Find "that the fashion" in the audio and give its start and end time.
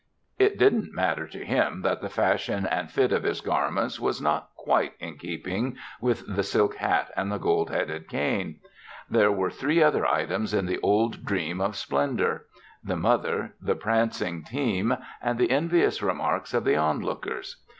1.83-2.65